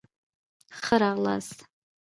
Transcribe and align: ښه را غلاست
ښه 0.81 0.95
را 1.01 1.11
غلاست 1.17 1.59